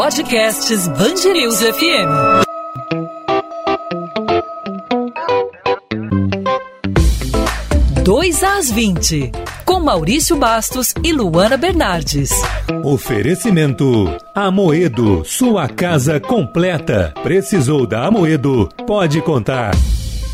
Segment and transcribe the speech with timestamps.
[0.00, 2.08] Podcasts Bangerils FM.
[8.04, 9.32] Dois às 20,
[9.64, 12.30] com Maurício Bastos e Luana Bernardes.
[12.84, 17.12] Oferecimento Amoedo, sua casa completa.
[17.24, 18.68] Precisou da Amoedo?
[18.86, 19.74] Pode contar.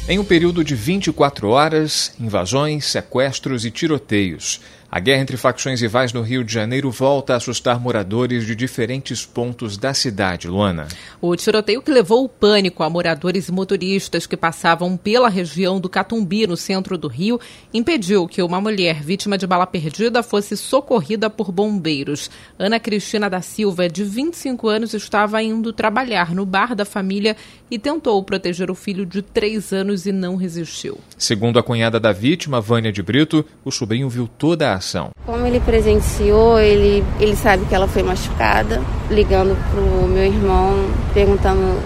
[0.07, 4.61] Em um período de 24 horas, invasões, sequestros e tiroteios.
[4.95, 9.27] A guerra entre facções rivais no Rio de Janeiro volta a assustar moradores de diferentes
[9.27, 10.87] pontos da cidade, Luana.
[11.21, 15.89] O tiroteio que levou o pânico a moradores e motoristas que passavam pela região do
[15.89, 17.41] Catumbi, no centro do Rio,
[17.73, 22.31] impediu que uma mulher vítima de bala perdida fosse socorrida por bombeiros.
[22.57, 27.37] Ana Cristina da Silva, de 25 anos, estava indo trabalhar no bar da família
[27.69, 31.01] e tentou proteger o filho de 3 anos e não resistiu.
[31.19, 34.84] Segundo a cunhada da vítima, Vânia de Brito, o sobrinho viu toda a
[35.25, 40.75] Como ele presenciou, ele, ele sabe que ela foi machucada, ligando pro meu irmão,
[41.13, 41.81] perguntando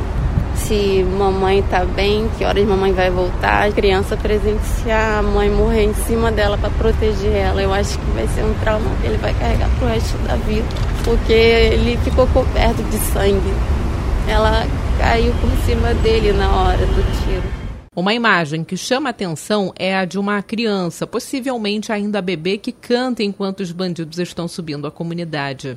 [0.58, 3.68] se mamãe tá bem, que horas mamãe vai voltar.
[3.68, 8.10] A criança presenciar a mãe morrer em cima dela para proteger ela, eu acho que
[8.10, 10.66] vai ser um trauma que ele vai carregar pro resto da vida,
[11.04, 13.54] porque ele ficou coberto de sangue.
[14.28, 14.66] Ela
[14.98, 17.57] caiu por cima dele na hora do tiro.
[17.98, 23.24] Uma imagem que chama atenção é a de uma criança, possivelmente ainda bebê, que canta
[23.24, 25.76] enquanto os bandidos estão subindo a comunidade.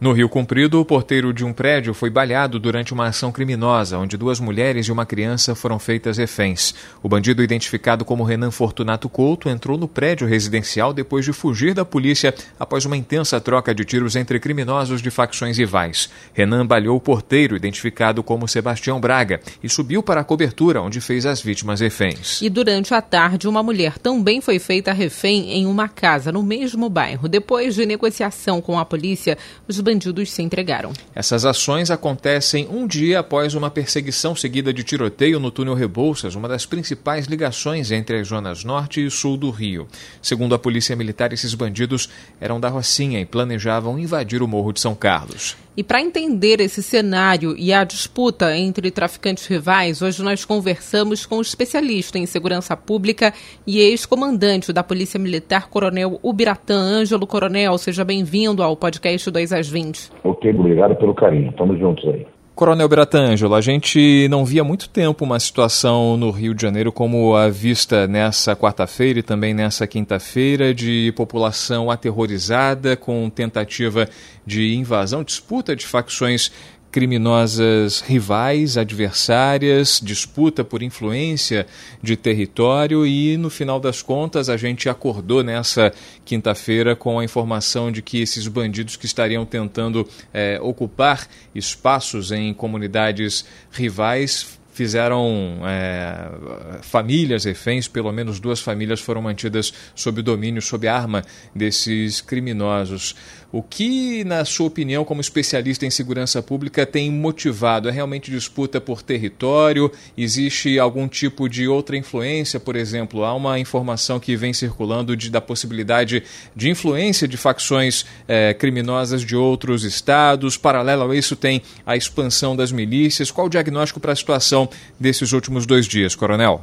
[0.00, 4.16] No Rio Comprido, o porteiro de um prédio foi baleado durante uma ação criminosa, onde
[4.16, 6.72] duas mulheres e uma criança foram feitas reféns.
[7.02, 11.84] O bandido, identificado como Renan Fortunato Couto, entrou no prédio residencial depois de fugir da
[11.84, 16.08] polícia após uma intensa troca de tiros entre criminosos de facções rivais.
[16.32, 21.26] Renan baleou o porteiro, identificado como Sebastião Braga, e subiu para a cobertura, onde fez
[21.26, 22.40] as vítimas reféns.
[22.40, 26.88] E durante a tarde, uma mulher também foi feita refém em uma casa no mesmo
[26.88, 27.26] bairro.
[27.26, 29.36] Depois de negociação com a polícia,
[29.66, 30.92] os bandidos se entregaram.
[31.14, 36.46] Essas ações acontecem um dia após uma perseguição seguida de tiroteio no túnel Rebouças, uma
[36.46, 39.88] das principais ligações entre as zonas norte e sul do Rio.
[40.20, 44.80] Segundo a Polícia Militar, esses bandidos eram da Rocinha e planejavam invadir o Morro de
[44.80, 45.56] São Carlos.
[45.78, 51.38] E para entender esse cenário e a disputa entre traficantes rivais, hoje nós conversamos com
[51.38, 53.32] o especialista em segurança pública
[53.64, 57.28] e ex-comandante da Polícia Militar, Coronel Ubiratã Ângelo.
[57.28, 59.77] Coronel, seja bem-vindo ao podcast 2 às 20.
[60.24, 61.50] Ok, obrigado pelo carinho.
[61.50, 62.26] Estamos juntos aí.
[62.58, 66.90] Coronel Beratângelo, a gente não via há muito tempo uma situação no Rio de Janeiro
[66.90, 74.08] como a vista nessa quarta-feira e também nessa quinta-feira de população aterrorizada com tentativa
[74.44, 76.50] de invasão, disputa de facções
[76.90, 81.66] criminosas rivais, adversárias, disputa por influência
[82.02, 85.92] de território e, no final das contas, a gente acordou nessa
[86.24, 92.52] quinta-feira com a informação de que esses bandidos que estariam tentando é, ocupar espaços em
[92.54, 100.86] comunidades rivais fizeram é, famílias reféns, pelo menos duas famílias foram mantidas sob domínio, sob
[100.86, 103.16] arma desses criminosos.
[103.50, 107.88] O que, na sua opinião, como especialista em segurança pública, tem motivado?
[107.88, 109.90] É realmente disputa por território?
[110.18, 112.60] Existe algum tipo de outra influência?
[112.60, 116.22] Por exemplo, há uma informação que vem circulando de, da possibilidade
[116.54, 120.58] de influência de facções é, criminosas de outros estados.
[120.58, 123.30] Paralelo a isso, tem a expansão das milícias.
[123.30, 124.67] Qual o diagnóstico para a situação
[124.98, 126.60] desses últimos dois dias, Coronel?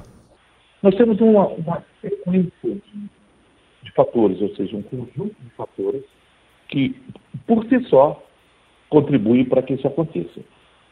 [0.82, 2.52] Nós temos uma, uma sequência
[3.84, 6.04] de, fatores, ou seja, um conjunto de fatores
[6.68, 6.96] que,
[7.48, 8.22] por si só,
[8.90, 10.42] contribuem para que isso aconteça.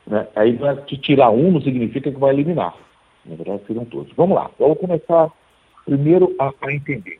[0.07, 0.27] Né?
[0.35, 0.57] Aí
[1.01, 2.75] tirar um não significa que vai eliminar.
[3.25, 4.11] Na verdade, seriam todos.
[4.15, 5.29] Vamos lá, vamos começar
[5.85, 7.19] primeiro a, a entender.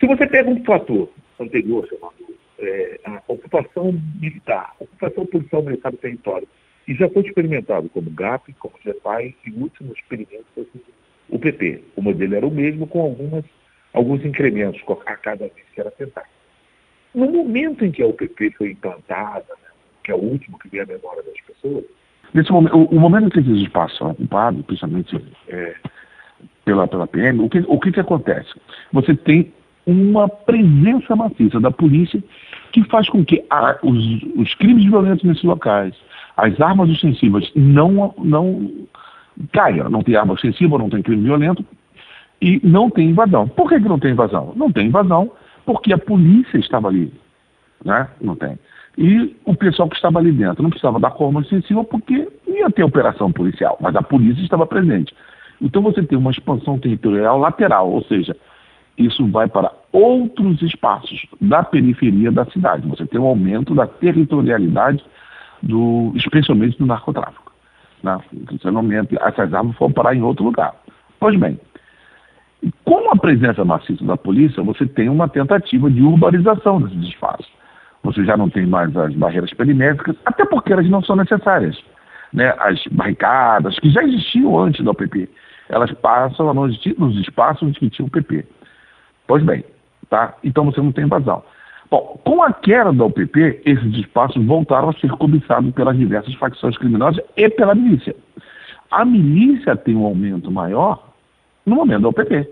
[0.00, 1.08] Se você pega um fator
[1.40, 2.14] anterior, chamado
[2.58, 6.48] é, a ocupação militar, ocupação policial militar do território,
[6.86, 10.66] e já foi experimentado como GAP, como GEPAI e o último experimento foi
[11.28, 11.82] o PP.
[11.96, 13.44] O modelo era o mesmo, com algumas,
[13.92, 16.26] alguns incrementos a cada vez que era tentado.
[17.14, 19.68] No momento em que a UPP foi implantada, né,
[20.02, 21.84] que é o último que vem à memória das pessoas,
[22.34, 25.16] Nesse momento, o, o momento em que esse espaço ocupado, principalmente
[25.48, 25.76] é,
[26.64, 28.52] pela, pela PM, o que, o que, que acontece?
[28.92, 29.52] Você tem
[29.86, 32.20] uma presença maciça da polícia
[32.72, 35.94] que faz com que a, os, os crimes violentos nesses locais,
[36.36, 38.70] as armas ostensivas não, não
[39.52, 39.88] caiam.
[39.88, 41.64] Não tem arma ostensiva, não tem crime violento
[42.40, 43.48] e não tem invasão.
[43.48, 44.52] Por que, que não tem invasão?
[44.56, 45.30] Não tem invasão
[45.64, 47.12] porque a polícia estava ali.
[47.84, 48.08] Né?
[48.20, 48.58] Não tem.
[48.96, 52.84] E o pessoal que estava ali dentro não precisava dar arma ostensiva porque ia ter
[52.84, 55.14] operação policial, mas a polícia estava presente.
[55.60, 58.36] Então você tem uma expansão territorial lateral, ou seja,
[58.96, 62.86] isso vai para outros espaços da periferia da cidade.
[62.88, 65.04] Você tem um aumento da territorialidade,
[65.64, 67.52] do, especialmente do narcotráfico.
[68.02, 68.18] Né?
[68.64, 70.74] Não mente, essas armas foram parar em outro lugar.
[71.18, 71.58] Pois bem,
[72.84, 77.50] com a presença maciça da polícia, você tem uma tentativa de urbanização desses espaços.
[78.02, 81.78] Você já não tem mais as barreiras perimétricas, até porque elas não são necessárias.
[82.32, 82.54] Né?
[82.58, 85.28] As barricadas, que já existiam antes da OPP,
[85.68, 88.44] elas passam nos, nos espaços que tinham o PP.
[89.26, 89.64] Pois bem,
[90.10, 90.34] tá?
[90.44, 91.42] Então você não tem invasão.
[91.94, 96.76] Bom, com a queda da UPP, esses espaços voltaram a ser cobiçados pelas diversas facções
[96.76, 98.16] criminosas e pela milícia.
[98.90, 101.14] A milícia tem um aumento maior
[101.64, 102.48] no momento da UPP,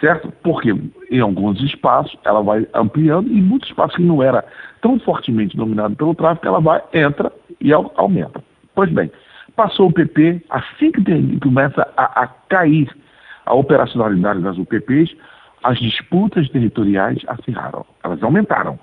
[0.00, 0.32] certo?
[0.42, 0.74] Porque
[1.10, 4.42] em alguns espaços ela vai ampliando e muitos espaços que não era
[4.80, 8.42] tão fortemente dominado pelo tráfico, ela vai, entra e aumenta.
[8.74, 9.12] Pois bem,
[9.54, 12.90] passou o PP, assim que tem, começa a, a cair
[13.44, 15.14] a operacionalidade das UPPs,
[15.64, 18.78] as disputas territoriais acirraram, elas aumentaram.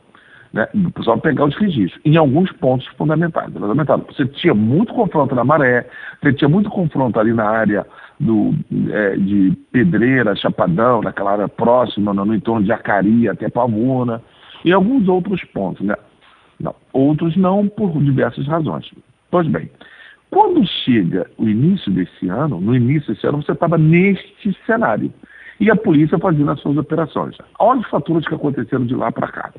[0.51, 0.68] Né?
[1.01, 4.04] Só pegar os registros, em alguns pontos fundamentais, elas aumentaram.
[4.10, 5.88] Você tinha muito confronto na Maré,
[6.22, 7.86] você tinha muito confronto ali na área
[8.19, 8.54] do,
[8.92, 14.22] é, de Pedreira, Chapadão, naquela área próxima, no, no entorno de Acari até Pavuna,
[14.66, 15.86] e alguns outros pontos.
[15.86, 15.95] Né?
[16.60, 18.92] Não, outros não, por diversas razões.
[19.30, 19.69] Pois bem,
[20.31, 25.13] quando chega o início desse ano, no início desse ano, você estava neste cenário
[25.62, 27.38] e a polícia fazendo as suas operações.
[27.60, 29.54] Olha os fatores que aconteceram de lá para cá.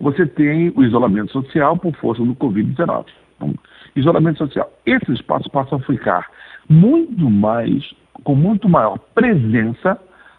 [0.00, 3.06] Você tem o isolamento social por força do Covid-19.
[3.34, 3.54] Então,
[3.96, 4.72] isolamento social.
[4.86, 6.28] Esses espaços passam a ficar
[6.68, 7.92] muito mais,
[8.22, 9.98] com muito maior presença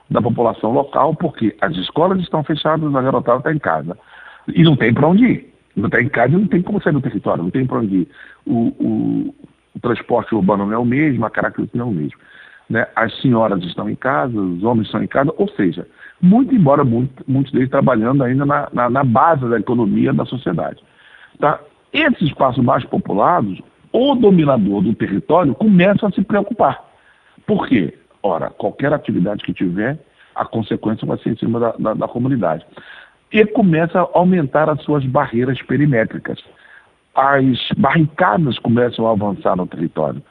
[0.09, 3.97] da população local, porque as escolas estão fechadas, a garotada está em casa.
[4.55, 5.53] E não tem para onde ir.
[5.75, 7.95] Não está em casa e não tem como sair do território, não tem para onde
[7.97, 8.07] ir.
[8.45, 9.35] O, o,
[9.75, 12.17] o, transporte urbano não é o mesmo, a característica não é o mesmo
[12.69, 15.87] né, as senhoras estão em casa, os homens estão em casa, ou seja,
[16.21, 20.81] muito embora muito, muitos deles trabalhando ainda na, na, na, base da economia da sociedade.
[21.39, 21.59] Tá?
[21.91, 23.59] Esses espaços mais populados,
[23.91, 26.85] o dominador do território começa a se preocupar.
[27.47, 27.97] Por quê?
[28.21, 29.97] Ora, qualquer atividade que tiver,
[30.35, 32.63] a consequência vai ser em cima da, da, da comunidade.
[33.31, 36.39] E começa a aumentar as suas barreiras perimétricas.
[37.15, 40.21] As barricadas começam a avançar no território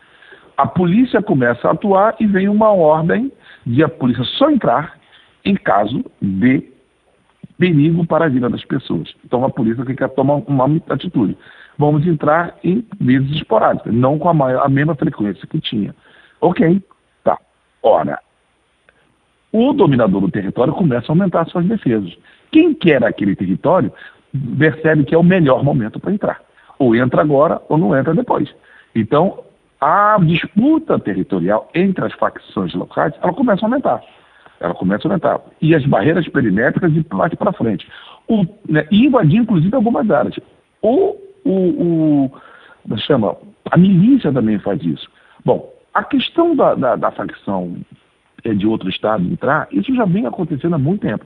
[0.59, 3.31] a polícia começa a atuar e vem uma ordem
[3.65, 4.99] de a polícia só entrar
[5.45, 6.69] em caso de
[7.57, 9.15] perigo para a vida das pessoas.
[9.25, 11.39] Então a polícia tem que tomar uma atitude.
[11.79, 15.95] Vamos entrar em vezes esporádicas, não com a, maior, a mesma frequência que tinha.
[16.41, 16.83] Ok,
[17.23, 17.39] tá.
[17.81, 18.19] Ora,
[19.53, 22.13] o dominador do território começa a aumentar suas defesas.
[22.51, 23.93] Quem quer aquele território
[24.59, 26.41] percebe que é o melhor momento para entrar.
[26.81, 28.53] Ou entra agora ou não entra depois.
[28.93, 29.45] Então,
[29.81, 34.03] a disputa territorial entre as facções locais, ela começa a aumentar.
[34.61, 35.41] Ela começa a aumentar.
[35.61, 37.89] E as barreiras perimétricas de parte para frente.
[38.27, 40.35] O, né, e invadir, inclusive, algumas áreas.
[40.83, 42.33] O, o, o,
[42.93, 43.37] é chama,
[43.71, 45.09] a milícia também faz isso.
[45.45, 47.77] Bom, a questão da, da, da facção
[48.45, 51.25] é, de outro estado entrar, isso já vem acontecendo há muito tempo.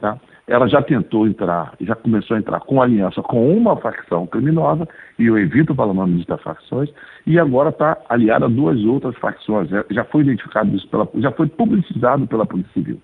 [0.00, 0.18] Tá?
[0.46, 4.86] Ela já tentou entrar, já começou a entrar com aliança com uma facção criminosa,
[5.18, 6.92] e eu evito falar o nome das facções,
[7.26, 9.70] e agora está aliada a duas outras facções.
[9.90, 13.00] Já foi identificado isso, pela, já foi publicizado pela Polícia Civil.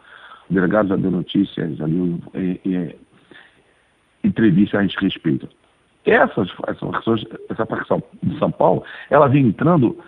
[0.50, 2.96] O delegado já deu notícias, deu é, é,
[4.22, 5.48] entrevista a gente respeito.
[6.04, 9.98] Essas, facções, essa facção de São Paulo, ela vem entrando,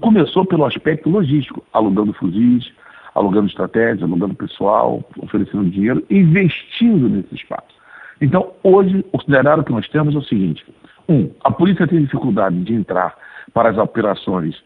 [0.00, 2.72] começou pelo aspecto logístico, alugando fuzis,
[3.14, 7.82] alugando estratégias, alugando pessoal, oferecendo dinheiro, investindo nesse espaço.
[8.20, 10.64] Então, hoje, o cenário que nós temos é o seguinte:
[11.08, 13.14] um, a polícia tem dificuldade de entrar
[13.52, 14.56] para as operações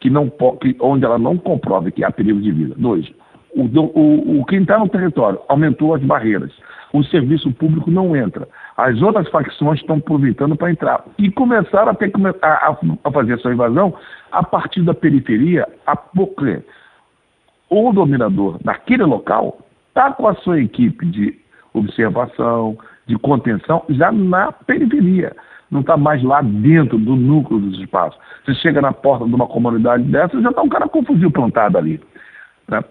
[0.00, 0.28] que não,
[0.60, 2.74] que, onde ela não comprove que há perigo de vida.
[2.76, 3.10] Dois,
[3.54, 6.52] o, o, o quem está no território aumentou as barreiras.
[6.92, 8.46] O serviço público não entra.
[8.76, 11.04] As outras facções estão aproveitando para entrar.
[11.18, 13.94] E começaram a, ter, a, a fazer sua invasão
[14.30, 16.62] a partir da periferia, a, porque
[17.74, 21.36] o dominador daquele local está com a sua equipe de
[21.72, 25.34] observação, de contenção, já na periferia.
[25.70, 28.18] Não está mais lá dentro do núcleo dos espaços.
[28.44, 31.76] Você chega na porta de uma comunidade dessa, já está um cara com fuzil plantado
[31.76, 32.00] ali.
[32.68, 32.82] Né?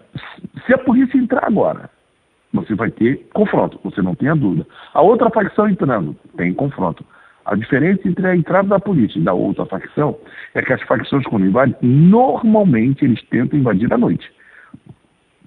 [0.66, 1.88] Se a polícia entrar agora,
[2.52, 4.66] você vai ter confronto, você não tem a dúvida.
[4.92, 7.04] A outra facção entrando, tem confronto.
[7.46, 10.16] A diferença entre a entrada da polícia e da outra facção
[10.54, 14.30] é que as facções, quando invadem, normalmente eles tentam invadir à noite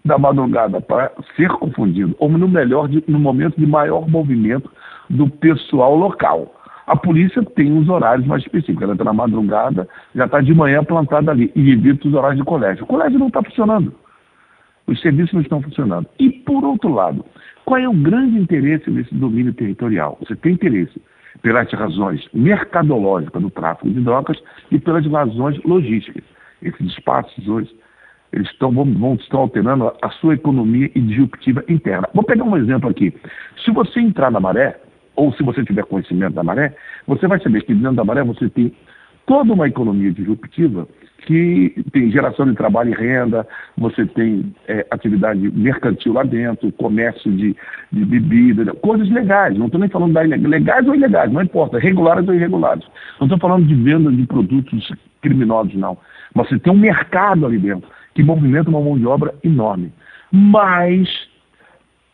[0.08, 4.72] da madrugada para ser confundido, ou no melhor, de, no momento de maior movimento
[5.10, 6.54] do pessoal local.
[6.88, 8.82] A polícia tem os horários mais específicos.
[8.82, 12.46] Ela está na madrugada, já está de manhã plantada ali e evita os horários de
[12.46, 12.86] colégio.
[12.86, 13.94] O colégio não está funcionando.
[14.88, 16.08] Os serviços não estão funcionando.
[16.18, 17.26] E, por outro lado,
[17.66, 20.18] qual é o grande interesse nesse domínio territorial?
[20.22, 21.02] Você tem interesse
[21.42, 26.24] pelas razões mercadológicas do tráfico de drogas e pelas razões logísticas.
[26.62, 27.70] Esses espaços hoje
[28.32, 32.08] eles estão, vão, vão, estão alterando a sua economia disruptiva interna.
[32.14, 33.14] Vou pegar um exemplo aqui.
[33.64, 34.80] Se você entrar na maré,
[35.16, 36.76] ou se você tiver conhecimento da maré,
[37.08, 38.72] você vai saber que dentro da maré você tem
[39.26, 40.88] toda uma economia disruptiva
[41.26, 43.46] que tem geração de trabalho e renda,
[43.78, 47.56] você tem é, atividade mercantil lá dentro, comércio de,
[47.92, 49.58] de bebida, coisas legais.
[49.58, 52.86] Não estou nem falando da legais ou ilegais, não importa, regulares ou irregulares.
[53.20, 54.90] Não estou falando de venda de produtos
[55.22, 55.98] criminosos, não.
[56.34, 59.94] Mas você tem um mercado ali dentro que movimenta uma mão de obra enorme.
[60.32, 61.08] Mas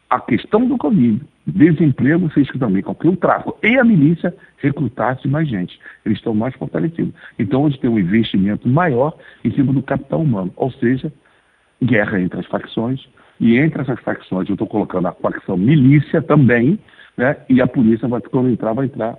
[0.10, 4.36] a questão do Covid, desemprego, fez que também com que o tráfico e a milícia
[4.58, 5.80] recrutasse mais gente.
[6.06, 7.14] Eles estão mais fortalecidos.
[7.40, 11.10] Então, hoje tem um investimento maior em cima do capital humano, ou seja,
[11.82, 13.08] guerra entre as facções,
[13.40, 16.78] e entre essas facções eu estou colocando a facção milícia também,
[17.16, 17.38] né?
[17.48, 19.18] e a polícia, vai, quando entrar, vai entrar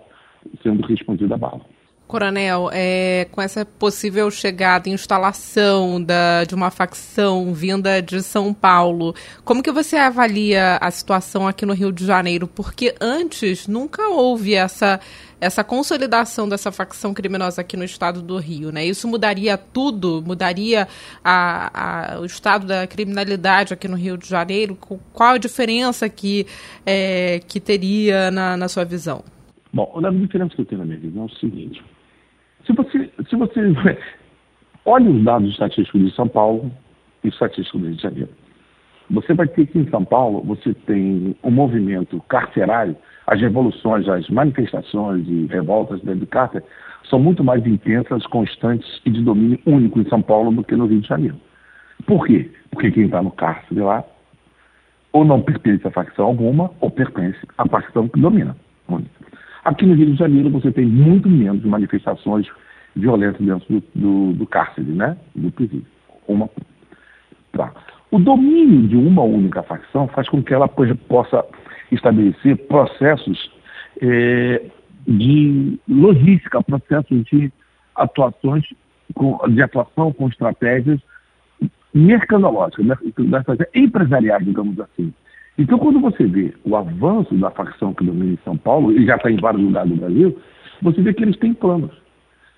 [0.63, 1.63] sendo respondida a bala.
[2.07, 8.53] Coronel, é, com essa possível chegada e instalação da, de uma facção vinda de São
[8.53, 12.47] Paulo, como que você avalia a situação aqui no Rio de Janeiro?
[12.47, 15.01] Porque antes nunca houve essa,
[15.41, 18.85] essa consolidação dessa facção criminosa aqui no estado do Rio, né?
[18.85, 20.23] Isso mudaria tudo?
[20.25, 20.87] Mudaria
[21.25, 24.77] a, a, o estado da criminalidade aqui no Rio de Janeiro?
[25.13, 26.47] Qual a diferença que,
[26.85, 29.25] é, que teria na, na sua visão?
[29.73, 31.83] Bom, a diferença que eu tenho na minha visão é o seguinte.
[32.67, 33.61] Se você, se você
[34.85, 36.71] olha os dados estatísticos de São Paulo
[37.23, 38.31] e estatísticos do Rio de Janeiro,
[39.11, 44.29] você vai ter que em São Paulo você tem um movimento carcerário, as revoluções, as
[44.29, 46.65] manifestações e revoltas dentro do cárcere
[47.09, 50.87] são muito mais intensas, constantes e de domínio único em São Paulo do que no
[50.87, 51.37] Rio de Janeiro.
[52.07, 52.51] Por quê?
[52.71, 54.05] Porque quem está no cárcere lá
[55.13, 58.57] ou não pertence a facção alguma ou pertence à facção que domina.
[59.65, 62.47] Aqui no Rio de Janeiro você tem muito menos manifestações
[62.95, 65.17] violentas dentro do, do, do cárcere, né?
[65.35, 65.87] Do presídio.
[66.29, 66.49] Uma,
[67.53, 67.73] tá.
[68.11, 71.45] O domínio de uma única facção faz com que ela possa
[71.91, 73.51] estabelecer processos
[74.01, 74.71] é,
[75.07, 77.53] de logística, processos de
[77.97, 78.65] atuações,
[79.15, 81.01] com, de atuação com estratégias
[81.93, 82.97] mercadológicas, né?
[83.75, 85.13] empresariais, digamos assim.
[85.57, 89.17] Então, quando você vê o avanço da facção que domina em São Paulo, e já
[89.17, 90.39] está em vários lugares do Brasil,
[90.83, 91.93] você vê que eles têm planos.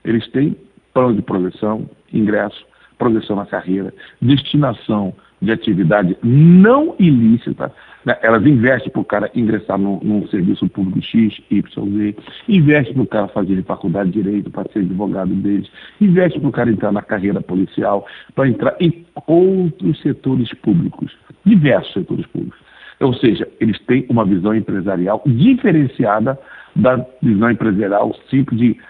[0.05, 0.57] Eles têm
[0.95, 2.65] plano de progressão, ingresso,
[2.99, 7.71] progressão na carreira, destinação de atividade não ilícita.
[8.05, 8.17] Né?
[8.23, 12.17] Elas investem para o cara ingressar num, num, serviço público X, Y, Z,
[12.49, 16.53] investem para o cara fazer faculdade de Direito para ser advogado deles, investem para o
[16.53, 22.66] cara entrar na carreira policial, para entrar em outros setores públicos, diversos setores públicos.
[23.01, 26.39] Ou seja, eles têm uma visão empresarial diferenciada
[26.75, 28.81] da visão empresarial simples de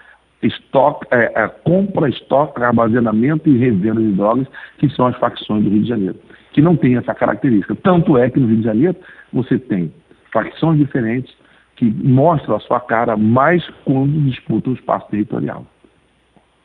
[0.41, 4.47] estoque, é, é, compra, estoque, armazenamento e revenda de drogas,
[4.77, 6.15] que são as facções do Rio de Janeiro,
[6.53, 7.75] que não tem essa característica.
[7.75, 8.95] Tanto é que no Rio de Janeiro
[9.33, 9.91] você tem
[10.31, 11.33] facções diferentes
[11.75, 15.65] que mostram a sua cara mais quando disputam o espaço territorial.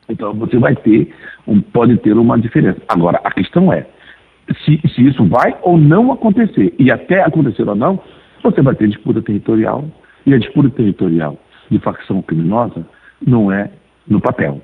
[0.09, 1.13] Então você vai ter,
[1.47, 2.81] um, pode ter uma diferença.
[2.87, 3.85] Agora, a questão é,
[4.63, 6.73] se, se isso vai ou não acontecer.
[6.79, 7.99] E até acontecer ou não,
[8.41, 9.85] você vai ter disputa territorial.
[10.25, 11.37] E a disputa territorial
[11.69, 12.85] de facção criminosa
[13.25, 13.69] não é
[14.07, 14.61] no papel,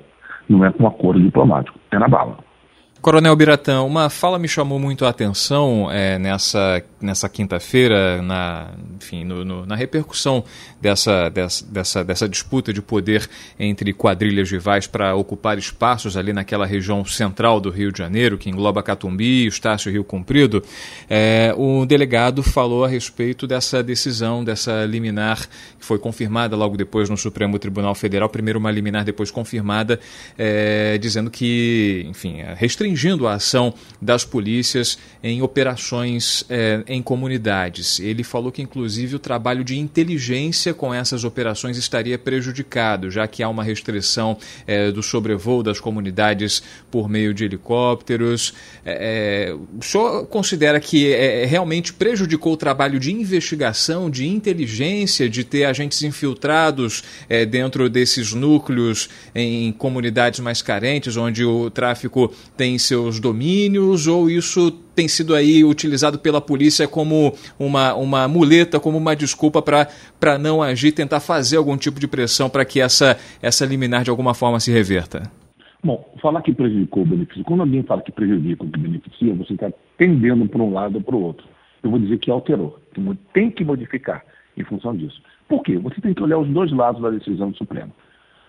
[0.48, 2.38] não é com acordo diplomático, é na bala.
[3.00, 9.24] Coronel Biratã, uma fala me chamou muito a atenção é, nessa, nessa quinta-feira, na, enfim,
[9.24, 10.44] no, no, na repercussão
[10.78, 13.26] dessa, dessa, dessa, dessa, disputa de poder
[13.58, 18.50] entre quadrilhas rivais para ocupar espaços ali naquela região central do Rio de Janeiro, que
[18.50, 20.62] engloba Catumbi, Estácio Rio Comprido.
[21.08, 27.08] É, o delegado falou a respeito dessa decisão, dessa liminar, que foi confirmada logo depois
[27.08, 29.98] no Supremo Tribunal Federal, primeiro uma liminar, depois confirmada,
[30.36, 38.00] é, dizendo que, enfim, restringiu restringindo a ação das polícias em operações é, em comunidades.
[38.00, 43.42] Ele falou que, inclusive, o trabalho de inteligência com essas operações estaria prejudicado, já que
[43.42, 48.54] há uma restrição é, do sobrevoo das comunidades por meio de helicópteros.
[48.84, 51.14] É, o senhor considera que
[51.46, 57.02] realmente prejudicou o trabalho de investigação, de inteligência, de ter agentes infiltrados
[57.50, 64.70] dentro desses núcleos em comunidades mais carentes, onde o tráfico tem seus domínios ou isso
[64.94, 70.62] tem sido aí utilizado pela polícia como uma, uma muleta, como uma desculpa para não
[70.62, 74.60] agir, tentar fazer algum tipo de pressão para que essa, essa liminar de alguma forma
[74.60, 75.22] se reverta?
[75.82, 79.54] Bom, falar que prejudicou o benefício, quando alguém fala que prejudica ou que beneficia, você
[79.54, 81.46] está tendendo para um lado ou para o outro.
[81.82, 82.78] Eu vou dizer que alterou,
[83.32, 84.22] tem que modificar
[84.56, 85.22] em função disso.
[85.48, 85.78] Por quê?
[85.78, 87.92] Você tem que olhar os dois lados da decisão do Supremo.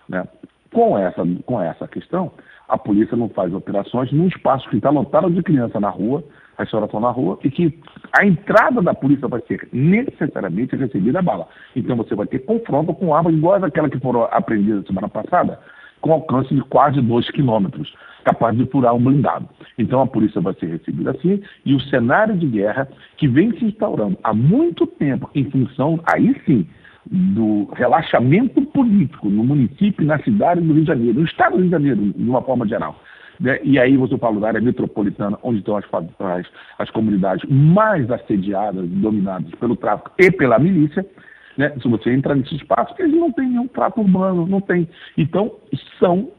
[0.08, 0.22] Né?
[0.70, 2.30] Com, essa, com essa questão,
[2.72, 6.24] a polícia não faz operações num espaço que está lotado de criança na rua,
[6.58, 7.78] estão na rua, e que
[8.18, 11.48] a entrada da polícia vai ser necessariamente recebida a bala.
[11.76, 15.60] Então você vai ter confronto com armas iguais àquela que foram apreendidas semana passada,
[16.00, 17.92] com alcance de quase 2 quilômetros,
[18.24, 19.46] capaz de furar um blindado.
[19.76, 22.88] Então a polícia vai ser recebida assim, e o cenário de guerra
[23.18, 26.66] que vem se instaurando há muito tempo em função, aí sim,
[27.04, 31.66] do relaxamento político no município, na cidade do Rio de Janeiro, no estado do Rio
[31.66, 33.00] de Janeiro, de uma forma geral.
[33.40, 33.58] Né?
[33.64, 35.84] E aí você fala da área metropolitana, onde estão as,
[36.20, 36.46] as,
[36.78, 41.04] as comunidades mais assediadas, dominadas pelo tráfico e pela milícia,
[41.56, 41.72] né?
[41.82, 44.88] Se você entrar nesse espaço, eles não têm nenhum trato urbano, não tem.
[45.18, 45.52] Então,
[45.98, 46.30] são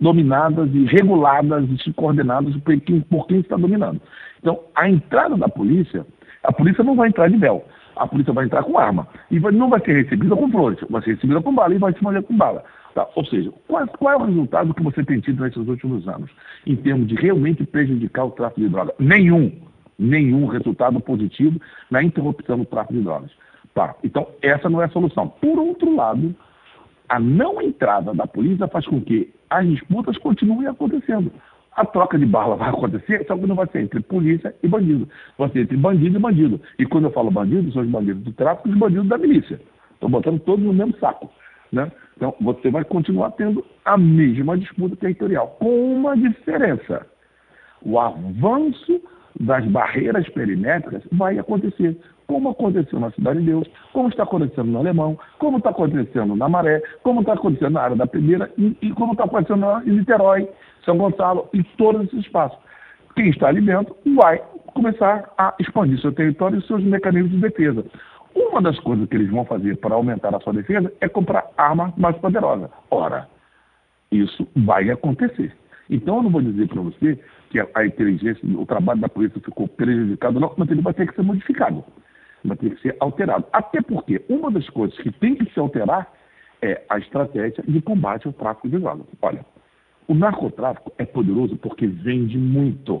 [0.00, 4.00] dominadas e reguladas e coordenadas por quem, por quem está dominando.
[4.40, 6.06] Então, a entrada da polícia,
[6.42, 7.64] a polícia não vai entrar de véu.
[7.96, 9.06] A polícia vai entrar com arma.
[9.30, 11.92] E vai, não vai ser recebida com flores, vai ser recebida com bala e vai
[11.92, 12.64] se molhar com bala.
[12.94, 13.06] Tá?
[13.14, 16.30] Ou seja, qual, qual, é o resultado que você tem tido nesses últimos anos,
[16.66, 18.94] em termos de realmente prejudicar o tráfico de drogas?
[18.98, 19.52] Nenhum.
[19.98, 23.30] Nenhum resultado positivo na interrupção do tráfico de drogas.
[23.74, 25.28] Tá, então essa não é a solução.
[25.28, 26.34] Por outro lado,
[27.08, 31.30] a não entrada da polícia faz com que as disputas continuem acontecendo.
[31.80, 35.08] A troca de bala vai acontecer, só que não vai ser entre polícia e bandido.
[35.38, 36.60] Vai ser entre bandido e bandido.
[36.78, 39.58] E quando eu falo bandido, são os bandidos do tráfico e os bandidos da milícia.
[39.94, 41.30] Estou botando todos no mesmo saco.
[41.72, 41.90] Né?
[42.18, 47.06] Então, você vai continuar tendo a mesma disputa territorial, com uma diferença.
[47.80, 49.00] O avanço
[49.40, 51.96] das barreiras perimétricas vai acontecer
[52.26, 56.48] como aconteceu na Cidade de Deus, como está acontecendo no Alemão, como está acontecendo na
[56.48, 60.48] Maré, como está acontecendo na área da Primeira e, e como está acontecendo em Niterói,
[60.84, 62.58] São Gonçalo e todos esses espaços.
[63.14, 64.42] Quem está ali dentro vai
[64.74, 67.84] começar a expandir seu território e seus mecanismos de defesa.
[68.34, 71.92] Uma das coisas que eles vão fazer para aumentar a sua defesa é comprar arma
[71.96, 72.70] mais poderosa.
[72.90, 73.28] Ora,
[74.10, 75.54] isso vai acontecer.
[75.88, 77.18] Então eu não vou dizer para você
[77.50, 81.14] que a inteligência, o trabalho da polícia ficou prejudicado, não, mas ele vai ter que
[81.16, 81.84] ser modificado
[82.44, 83.44] vai ter que ser alterado.
[83.52, 86.10] Até porque uma das coisas que tem que se alterar
[86.62, 89.06] é a estratégia de combate ao tráfico de drogas.
[89.22, 89.44] Olha,
[90.10, 93.00] o narcotráfico é poderoso porque vende muito.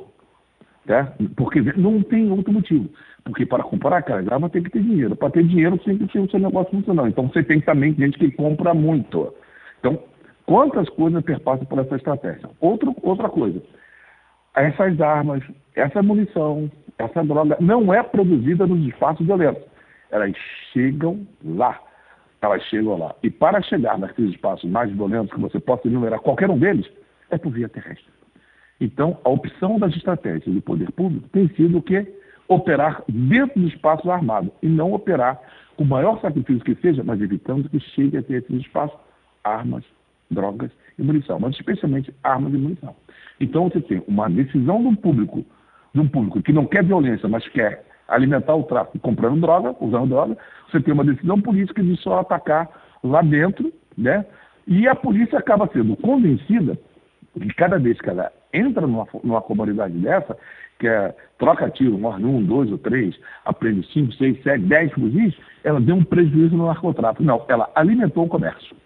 [0.86, 1.12] Tá?
[1.36, 2.88] Porque não tem outro motivo.
[3.24, 5.16] Porque para comprar aquela grava tem que ter dinheiro.
[5.16, 7.08] Para ter dinheiro tem que ter o seu negócio funcionando.
[7.08, 9.34] Então você tem também gente que compra muito.
[9.80, 9.98] Então,
[10.46, 12.48] quantas coisas perpassam por essa estratégia?
[12.60, 13.60] Outro, outra coisa,
[14.54, 15.42] essas armas,
[15.74, 19.64] essa munição, essa droga não é produzida nos espaços violentos.
[20.12, 20.32] Elas
[20.72, 21.76] chegam lá.
[22.42, 23.14] Elas chegam lá.
[23.22, 26.86] E para chegar naqueles espaços mais violentos, que você possa enumerar qualquer um deles,
[27.30, 28.10] é por via terrestre.
[28.80, 32.06] Então, a opção das estratégias do poder público tem sido o quê?
[32.48, 35.38] Operar dentro dos espaços armados e não operar
[35.76, 38.98] com o maior sacrifício que seja, mas evitando que chegue a ter esses espaços
[39.44, 39.84] armas,
[40.30, 42.96] drogas e munição, mas especialmente armas e munição.
[43.38, 45.44] Então, você tem uma decisão do público
[45.92, 50.08] de um público que não quer violência, mas quer alimentar o tráfico comprando droga, usando
[50.08, 50.36] droga,
[50.70, 52.68] você tem uma decisão política de só atacar
[53.02, 54.24] lá dentro, né?
[54.66, 56.78] E a polícia acaba sendo convencida
[57.34, 60.36] que cada vez que ela entra numa, numa comunidade dessa,
[60.78, 65.34] que é troca tiro, morre um, dois ou três, aprende cinco, seis, sete, dez fuzis,
[65.62, 67.22] ela deu um prejuízo no narcotráfico.
[67.22, 68.76] Não, ela alimentou o comércio.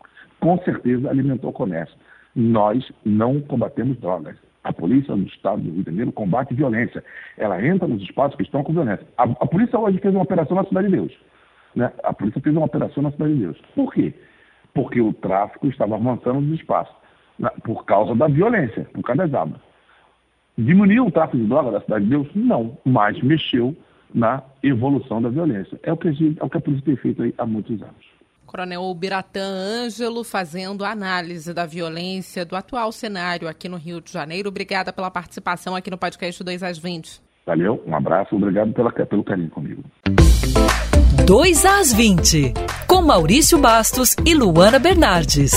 [0.41, 1.97] Com certeza alimentou o comércio.
[2.35, 4.37] Nós não combatemos drogas.
[4.65, 7.05] A polícia do Estado do Rio de Janeiro combate violência.
[7.37, 9.07] Ela entra nos espaços que estão com violência.
[9.17, 11.13] A, a polícia hoje fez uma operação na Cidade de Deus.
[11.77, 11.93] Né?
[12.03, 13.61] A polícia fez uma operação na Cidade de Deus.
[13.75, 14.15] Por quê?
[14.73, 16.95] Porque o tráfico estava avançando nos espaços.
[17.39, 19.61] Na, por causa da violência, por causa das armas.
[20.57, 22.29] Diminuiu o tráfico de droga da Cidade de Deus?
[22.35, 23.77] Não, mas mexeu
[24.15, 25.79] na evolução da violência.
[25.83, 28.14] É o que a, gente, é o que a polícia tem feito há muitos anos.
[28.55, 34.49] Coronel Biratã Ângelo fazendo análise da violência do atual cenário aqui no Rio de Janeiro.
[34.49, 37.21] Obrigada pela participação aqui no podcast 2 às 20.
[37.45, 39.83] Valeu, um abraço, obrigado pela, pelo carinho comigo.
[41.27, 42.55] 2 às 20,
[42.87, 45.53] com Maurício Bastos e Luana Bernardes.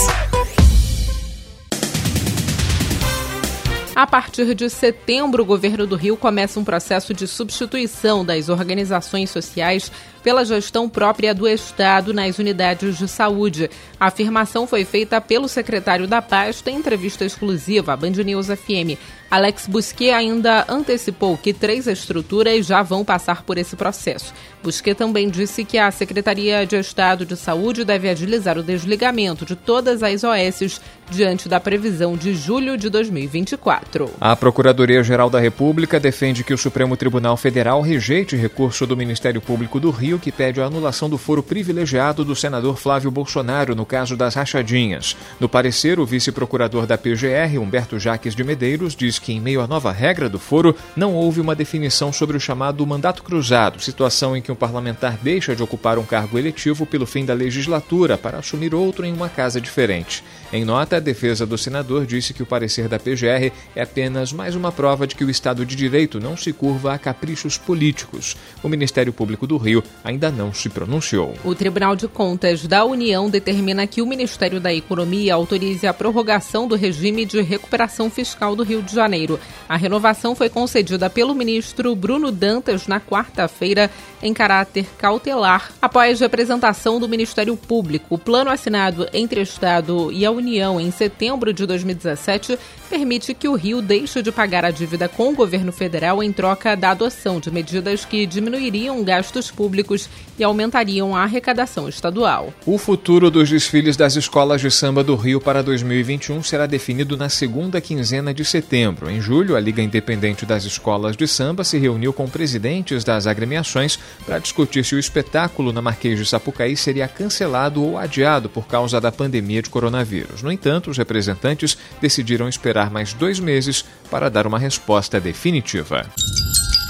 [3.98, 9.32] A partir de setembro, o governo do Rio começa um processo de substituição das organizações
[9.32, 9.92] sociais
[10.24, 13.70] pela gestão própria do Estado nas unidades de saúde.
[14.00, 18.98] A afirmação foi feita pelo secretário da pasta em entrevista exclusiva à Band News FM.
[19.30, 24.34] Alex Busquet ainda antecipou que três estruturas já vão passar por esse processo.
[24.64, 29.56] Busquet também disse que a Secretaria de Estado de Saúde deve agilizar o desligamento de
[29.56, 34.10] todas as OSs diante da previsão de julho de 2024.
[34.20, 39.80] A Procuradoria-Geral da República defende que o Supremo Tribunal Federal rejeite recurso do Ministério Público
[39.80, 44.16] do Rio que pede a anulação do foro privilegiado do senador Flávio Bolsonaro no caso
[44.16, 45.18] das rachadinhas.
[45.38, 49.68] No parecer, o vice-procurador da PGR, Humberto Jaques de Medeiros, diz que, em meio à
[49.68, 54.42] nova regra do foro, não houve uma definição sobre o chamado mandato cruzado, situação em
[54.42, 58.74] que um parlamentar deixa de ocupar um cargo eletivo pelo fim da legislatura para assumir
[58.74, 60.24] outro em uma casa diferente.
[60.54, 64.56] Em nota, a defesa do senador disse que o parecer da PGR é apenas mais
[64.56, 68.38] uma prova de que o Estado de Direito não se curva a caprichos políticos.
[68.64, 71.34] O Ministério Público do Rio ainda não se pronunciou.
[71.44, 76.68] O Tribunal de Contas da União determina que o Ministério da Economia autorize a prorrogação
[76.68, 79.40] do regime de recuperação fiscal do Rio de Janeiro.
[79.68, 83.90] A renovação foi concedida pelo ministro Bruno Dantas na quarta-feira
[84.22, 88.16] em caráter cautelar, após a apresentação do Ministério Público.
[88.16, 92.58] O plano assinado entre Estado e a União em setembro de 2017
[92.88, 96.76] permite que o Rio deixe de pagar a dívida com o governo federal em troca
[96.76, 102.54] da adoção de medidas que diminuiriam gastos públicos e aumentariam a arrecadação estadual.
[102.66, 107.30] O futuro dos desfiles das escolas de samba do Rio para 2021 será definido na
[107.30, 109.10] segunda quinzena de setembro.
[109.10, 114.00] Em julho, a Liga Independente das Escolas de Samba se reuniu com presidentes das agremiações
[114.26, 119.02] para discutir se o espetáculo na Marquês de Sapucaí seria cancelado ou adiado por causa
[119.02, 120.42] da pandemia de coronavírus.
[120.42, 126.06] No entanto, os representantes decidiram esperar mais dois meses para dar uma resposta definitiva.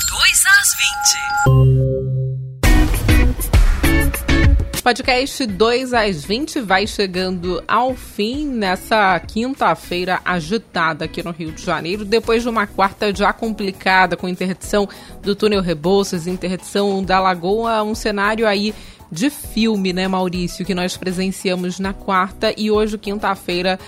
[0.10, 0.68] 2 às
[4.74, 4.82] 20.
[4.88, 11.62] Podcast 2 às 20 vai chegando ao fim nessa quinta-feira agitada aqui no Rio de
[11.62, 14.88] Janeiro, depois de uma quarta já complicada com interdição
[15.22, 18.74] do túnel Rebouças, interdição da Lagoa, um cenário aí
[19.12, 23.80] de filme, né, Maurício, que nós presenciamos na quarta e hoje, quinta-feira,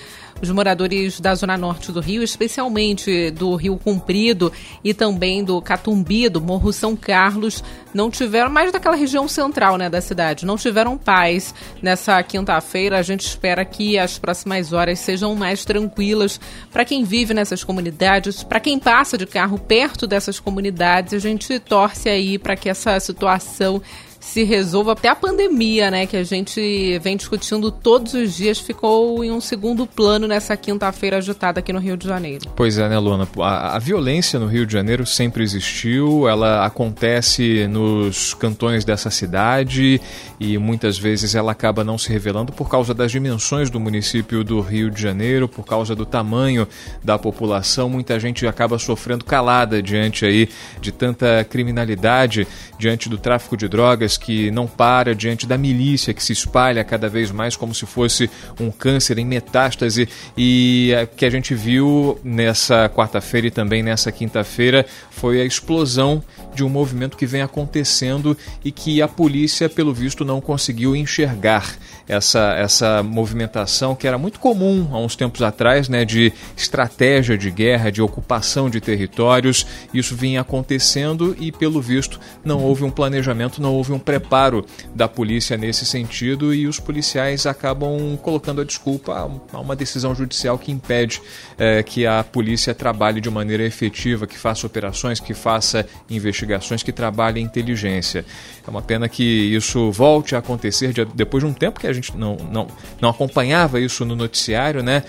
[0.42, 4.52] os moradores da zona norte do Rio, especialmente do Rio Comprido
[4.84, 9.90] e também do Catumbi, do Morro São Carlos, não tiveram, mais daquela região central né,
[9.90, 12.98] da cidade, não tiveram paz nessa quinta-feira.
[12.98, 16.40] A gente espera que as próximas horas sejam mais tranquilas
[16.72, 21.14] para quem vive nessas comunidades, para quem passa de carro perto dessas comunidades.
[21.14, 23.82] A gente torce aí para que essa situação
[24.20, 24.92] se resolva.
[24.92, 29.40] Até a pandemia, né, que a gente vem discutindo todos os dias, ficou em um
[29.40, 32.50] segundo plano nessa quinta-feira agitada aqui no Rio de Janeiro.
[32.56, 33.28] Pois é, né, Luana?
[33.40, 40.02] A, a, violência no Rio de Janeiro sempre existiu, ela acontece nos cantões dessa cidade
[40.40, 44.60] e muitas vezes ela acaba não se revelando por causa das dimensões do município do
[44.60, 46.68] Rio de Janeiro, por causa do tamanho
[47.04, 47.90] da população.
[47.90, 50.50] Muita gente acaba sofrendo calada diante aí
[50.82, 56.24] de tanta criminalidade, diante do tráfico de drogas que não para diante da milícia que
[56.24, 61.30] se espalha cada vez mais como se fosse um câncer em metástase e que a
[61.30, 66.24] gente viu nessa quarta-feira e também nessa quinta-feira foi a explosão
[66.56, 71.78] de um movimento que vem acontecendo e que a polícia, pelo visto, não conseguiu enxergar
[72.08, 77.52] essa, essa movimentação que era muito comum há uns tempos atrás, né, de estratégia de
[77.52, 79.66] guerra, de ocupação de territórios.
[79.94, 85.08] Isso vinha acontecendo e, pelo visto, não houve um planejamento, não houve um preparo da
[85.08, 89.14] polícia nesse sentido e os policiais acabam colocando a desculpa
[89.52, 91.22] a uma decisão judicial que impede
[91.58, 96.92] é, que a polícia trabalhe de maneira efetiva, que faça operações, que faça investigações, que
[96.92, 98.26] trabalhe inteligência.
[98.66, 102.16] É uma pena que isso volte a acontecer depois de um tempo que a gente
[102.16, 102.68] não, não,
[103.02, 105.04] não acompanhava isso no noticiário, né?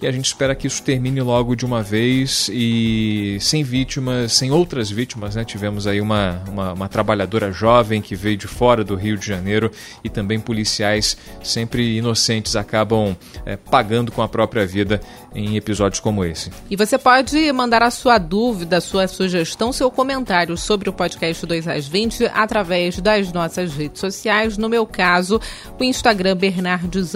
[0.00, 4.50] E a gente espera que isso termine logo de uma vez e sem vítimas, sem
[4.50, 5.44] outras vítimas, né?
[5.44, 9.70] Tivemos aí uma, uma, uma, trabalhadora jovem que veio de fora do Rio de Janeiro
[10.04, 15.00] e também policiais sempre inocentes acabam é, pagando com a própria vida
[15.34, 16.50] em episódios como esse.
[16.70, 21.68] E você pode mandar a sua dúvida, sua sugestão, seu comentário sobre o podcast 2
[21.68, 24.58] às 20 através das nossas redes sociais.
[24.58, 25.40] No meu caso,
[25.78, 27.14] o Instagram Bernardes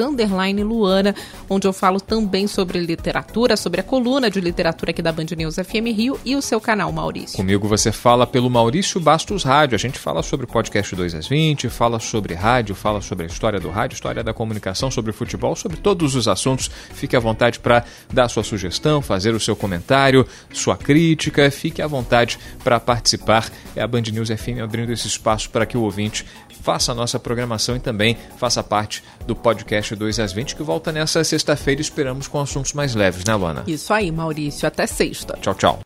[0.64, 1.14] Luana,
[1.48, 5.26] onde eu falo também sobre sobre literatura, sobre a coluna de literatura aqui da Band
[5.36, 7.36] News FM Rio e o seu canal, Maurício.
[7.36, 9.74] Comigo você fala pelo Maurício Bastos Rádio.
[9.74, 13.58] A gente fala sobre podcast 2 às 20, fala sobre rádio, fala sobre a história
[13.58, 16.70] do rádio, história da comunicação, sobre futebol, sobre todos os assuntos.
[16.94, 21.50] Fique à vontade para dar sua sugestão, fazer o seu comentário, sua crítica.
[21.50, 23.50] Fique à vontade para participar.
[23.74, 26.24] É a Band News FM abrindo esse espaço para que o ouvinte
[26.62, 30.92] faça a nossa programação e também faça parte do podcast 2 às 20, que volta
[30.92, 31.80] nessa sexta-feira.
[31.80, 33.64] Esperamos com assuntos mais leves, né, Luana?
[33.66, 34.66] Isso aí, Maurício.
[34.66, 35.38] Até sexta.
[35.40, 35.80] Tchau, tchau.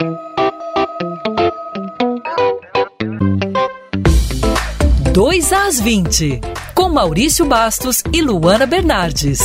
[5.12, 6.40] Dois às 20,
[6.74, 9.38] com Maurício Bastos e Luana Bernardes.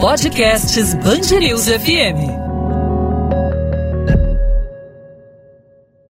[0.00, 0.94] Podcasts
[1.38, 2.47] News FM.